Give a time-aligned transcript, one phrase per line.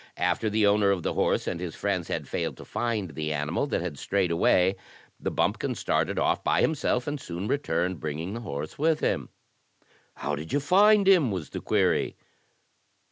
[0.17, 3.67] After the owner of the horse and his friends had failed to find the animal
[3.67, 4.75] that had strayed away,
[5.19, 9.29] the bumpkin started off by himself, and soon returned bringing the horse with him.
[10.15, 12.15] How did you find him?" was the query.